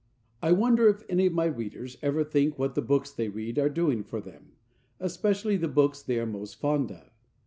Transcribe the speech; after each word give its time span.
I 0.41 0.51
WONDER 0.51 0.89
if 0.89 1.03
any 1.09 1.27
of 1.27 1.33
my 1.33 1.45
readers 1.45 1.95
ever 2.01 2.23
think 2.23 2.57
what 2.57 2.73
the 2.73 2.81
books 2.81 3.11
they 3.11 3.29
read 3.29 3.59
are 3.59 3.69
doing 3.69 4.03
for 4.03 4.19
them, 4.19 4.53
especially 4.99 5.57
the 5.57 5.67
books 5.67 6.01
they 6.01 6.17
are 6.19 6.25
most 6.25 6.55
fond 6.55 6.91
of? 6.91 7.11